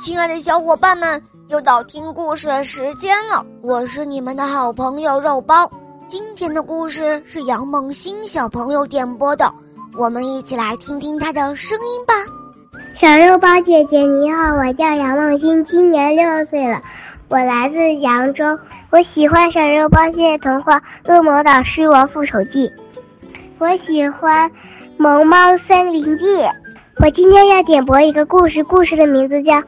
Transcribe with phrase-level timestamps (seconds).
[0.00, 3.44] 亲爱的小伙伴们，又到听故事的时间了。
[3.62, 5.70] 我是你们的好朋友肉包。
[6.06, 9.50] 今天的故事是杨梦欣小朋友点播的，
[9.96, 12.14] 我们一起来听听他的声音吧。
[13.00, 16.80] 小肉包姐姐你好，我叫杨梦欣，今年六岁了，
[17.28, 18.44] 我来自扬州。
[18.90, 20.76] 我喜欢小肉包系列童话
[21.14, 22.68] 《恶魔岛狮王复仇记》，
[23.58, 24.48] 我喜欢
[24.96, 25.36] 《萌猫
[25.68, 26.24] 森林记》。
[27.00, 29.52] 我今天要点播一个故事，故事的名字叫《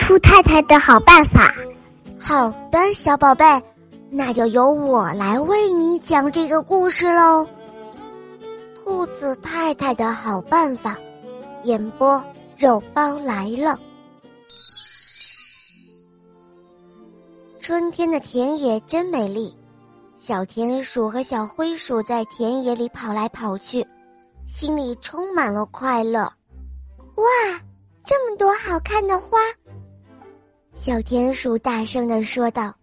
[0.00, 1.40] 兔太太的好办法》。
[2.20, 3.44] 好的，小宝贝，
[4.10, 7.46] 那就由我来为你讲这个故事喽。
[8.74, 10.98] 兔子太太的好办法，
[11.62, 12.22] 演播
[12.56, 13.78] 肉包来了。
[17.60, 19.56] 春天的田野真美丽，
[20.18, 23.86] 小田鼠和小灰鼠在田野里跑来跑去，
[24.48, 26.30] 心里充满了快乐。
[27.16, 27.24] 哇，
[28.04, 29.38] 这么多好看的花！
[30.74, 32.74] 小田鼠大声的说道：“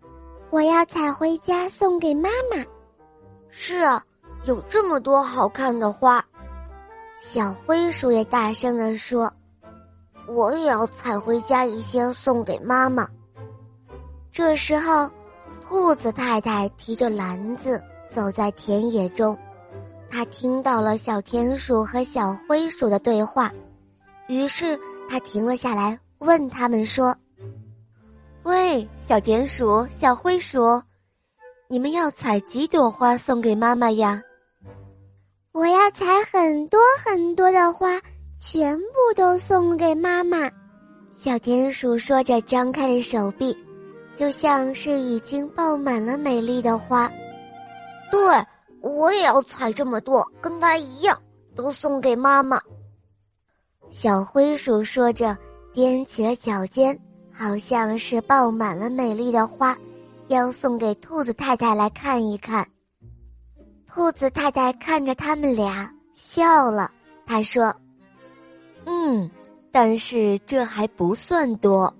[0.49, 2.65] 我要采回家送给妈妈。”
[3.49, 4.03] 是啊，
[4.45, 6.23] 有这么多好看的花。
[7.21, 9.31] 小灰鼠也大声的说
[10.27, 13.07] ：“我也要采回家一些送给妈妈。”
[14.31, 15.07] 这时候，
[15.61, 19.37] 兔子太太提着篮子走在田野中，
[20.09, 23.51] 她听到了小田鼠和小灰鼠的对话。
[24.27, 24.79] 于是
[25.09, 27.15] 他停了下来，问他们说
[28.43, 30.81] ：“喂，小田鼠、小灰鼠，
[31.67, 34.21] 你们要采几朵花送给妈妈呀
[35.51, 38.01] ？”“我要采很多很多的花，
[38.39, 40.49] 全部都送给妈妈。”
[41.13, 43.55] 小田鼠说着，张开了手臂，
[44.15, 47.11] 就像是已经爆满了美丽的花。
[48.09, 48.19] “对，
[48.81, 51.21] 我也要采这么多，跟它一样，
[51.55, 52.59] 都送给妈妈。”
[53.93, 55.37] 小灰鼠说着，
[55.75, 56.99] 踮起了脚尖，
[57.31, 59.77] 好像是抱满了美丽的花，
[60.29, 62.67] 要送给兔子太太来看一看。
[63.85, 66.91] 兔子太太看着他们俩笑了，
[67.23, 67.71] 他说
[68.85, 69.29] ：“嗯，
[69.71, 71.93] 但是这还不算多。”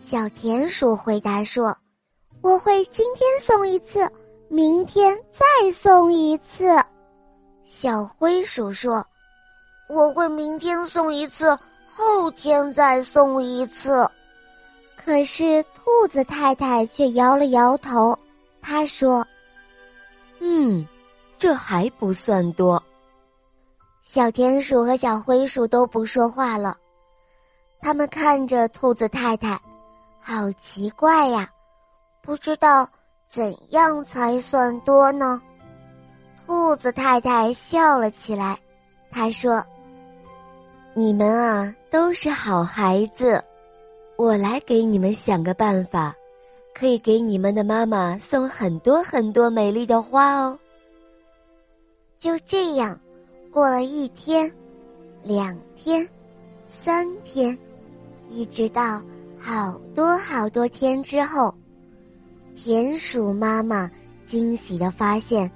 [0.00, 1.76] 小田鼠回答说
[2.40, 4.10] ：“我会今天送一次，
[4.48, 6.64] 明天再送一次。”
[7.66, 9.06] 小灰鼠说。
[9.86, 14.10] 我会明天送一次，后天再送一次。
[14.96, 18.18] 可是兔子太太却摇了摇头，
[18.62, 19.26] 她说
[20.40, 20.86] ：“嗯，
[21.36, 22.82] 这还不算多。”
[24.02, 26.76] 小田鼠和小灰鼠都不说话了，
[27.80, 29.60] 他们看着兔子太太，
[30.20, 31.50] 好奇怪呀，
[32.22, 32.88] 不知道
[33.28, 35.40] 怎样才算多呢。
[36.46, 38.58] 兔子太太笑了起来，
[39.10, 39.62] 她说。
[40.96, 43.42] 你们啊，都是好孩子，
[44.16, 46.14] 我来给你们想个办法，
[46.72, 50.56] 可以给你们的妈妈送很多很多美丽的花哦。
[52.16, 52.96] 就这样，
[53.50, 54.48] 过了一天、
[55.24, 56.08] 两天、
[56.68, 57.58] 三天，
[58.28, 59.02] 一直到
[59.36, 61.52] 好多好多天之后，
[62.54, 63.90] 田鼠妈妈
[64.24, 65.50] 惊喜的发现，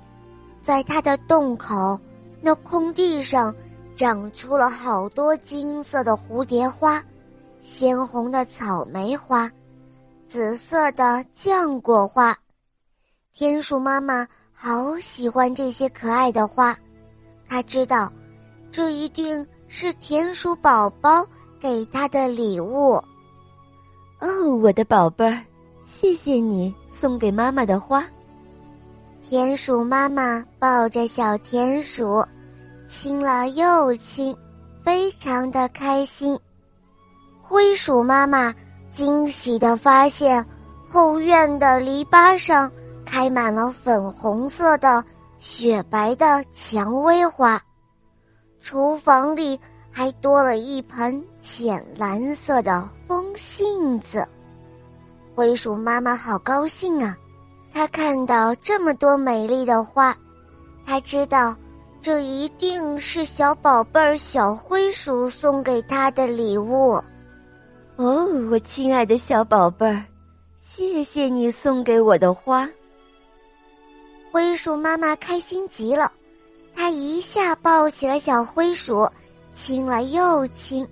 [0.61, 1.97] 在它的洞口
[2.41, 3.55] 那空地上。
[3.99, 7.03] 长出了好多金色的蝴蝶花，
[7.63, 9.51] 鲜红的草莓花，
[10.25, 12.39] 紫色的浆果花。
[13.35, 16.79] 田鼠妈妈好喜欢这些可爱的花，
[17.49, 18.09] 她知道，
[18.71, 21.27] 这一定是田鼠宝宝
[21.59, 22.93] 给她的礼物。
[24.21, 25.45] 哦，我的宝贝儿，
[25.83, 28.07] 谢谢你送给妈妈的花。
[29.23, 32.25] 田鼠妈妈抱着小田鼠。
[32.89, 34.35] 亲了又亲，
[34.83, 36.39] 非常的开心。
[37.39, 38.53] 灰鼠妈妈
[38.91, 40.45] 惊喜的发现，
[40.89, 42.71] 后院的篱笆上
[43.05, 45.05] 开满了粉红色的、
[45.39, 47.63] 雪白的蔷薇花，
[48.63, 49.61] 厨房里
[49.91, 54.27] 还多了一盆浅蓝色的风信子。
[55.35, 57.15] 灰鼠妈妈好高兴啊！
[57.71, 60.17] 她看到这么多美丽的花，
[60.87, 61.55] 她知道。
[62.09, 66.93] 这一定是小宝贝儿小灰鼠送给他的礼物，
[67.97, 70.03] 哦，我亲爱的小宝贝儿，
[70.57, 72.67] 谢谢你送给我的花。
[74.33, 76.11] 灰鼠妈妈开心极了，
[76.75, 79.07] 她一下抱起了小灰鼠，
[79.53, 80.89] 亲了又亲。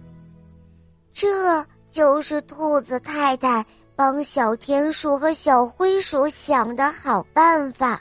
[1.11, 3.65] 这就是兔子太太
[3.97, 7.99] 帮小田鼠和小灰鼠想的好办法。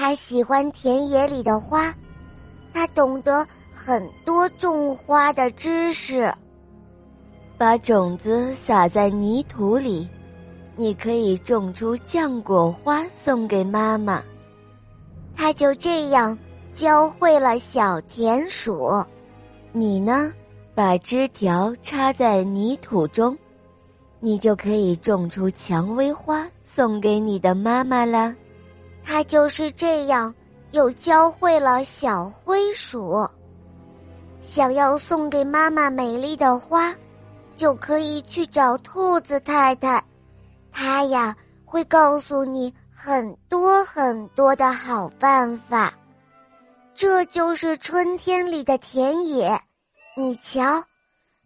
[0.00, 1.94] 他喜欢田野里的花，
[2.72, 6.32] 他懂得很多种花的知识。
[7.58, 10.08] 把种子撒在泥土里，
[10.74, 14.22] 你可以种出浆果花送给妈妈。
[15.36, 16.36] 他就这样
[16.72, 19.04] 教会了小田鼠。
[19.70, 20.32] 你呢，
[20.74, 23.36] 把枝条插在泥土中，
[24.18, 28.34] 你就可以种出蔷薇花送给你的妈妈了。
[29.04, 30.34] 他就是这样
[30.72, 33.28] 又教会了小灰鼠。
[34.40, 36.94] 想要送给妈妈美丽的花。
[37.56, 40.02] 就可以去找兔子太太，
[40.72, 41.36] 她呀
[41.66, 45.92] 会告诉你很多很多的好办法。
[46.94, 49.60] 这就是春天里的田野，
[50.16, 50.82] 你瞧，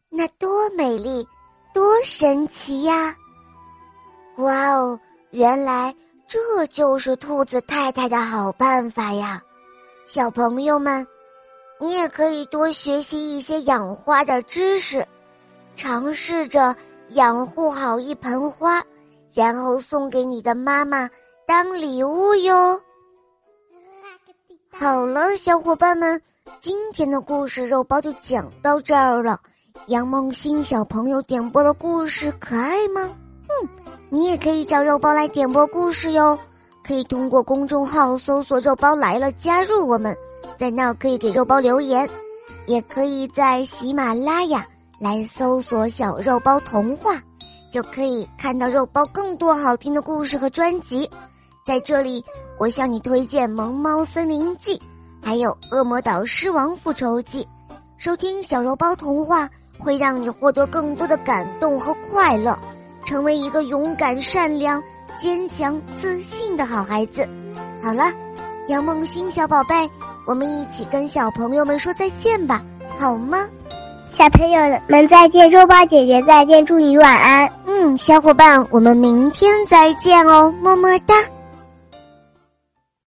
[0.08, 1.26] 那多美丽，
[1.72, 3.16] 多神奇呀！
[4.36, 4.96] 哇哦，
[5.32, 5.92] 原来
[6.26, 9.42] 这就是兔子太太的好办法呀！
[10.06, 11.06] 小朋友们，
[11.80, 15.06] 你也可以多学习一些养花的知识。
[15.76, 16.74] 尝试着
[17.10, 18.84] 养护好一盆花，
[19.32, 21.08] 然后送给你的妈妈
[21.46, 22.80] 当礼物哟。
[24.72, 26.20] 好了，小伙伴们，
[26.60, 29.38] 今天的故事肉包就讲到这儿了。
[29.88, 33.16] 杨梦欣小朋友点播的故事可爱吗？
[33.48, 33.68] 嗯，
[34.14, 36.38] 你也可以找肉包来点播故事哟。
[36.86, 40.16] 可以通过公众号搜索“肉包来了”加入我们，
[40.56, 42.08] 在那儿可以给肉包留言，
[42.66, 44.64] 也可以在喜马拉雅。
[45.00, 47.20] 来搜索“小肉包童话”，
[47.72, 51.10] 就可以看到肉包更多好听的故事和专辑。
[51.66, 52.24] 在这里，
[52.56, 54.78] 我向你推荐《萌猫森林记》，
[55.20, 57.42] 还有《恶魔岛狮王复仇记》。
[57.98, 62.56] 收听小肉包童话，会让你获得更多的感动和快乐，
[63.04, 64.82] 成为一个勇敢、善良、
[65.18, 67.28] 坚强、自信的好孩子。
[67.82, 68.12] 好了，
[68.68, 69.74] 杨梦欣小宝贝，
[70.26, 72.62] 我们一起跟小朋友们说再见吧，
[72.98, 73.46] 好吗？
[74.16, 77.50] 小朋友们再见，肉包姐姐再见，祝你晚安。
[77.66, 81.14] 嗯，小伙伴，我们明天再见哦，么么哒。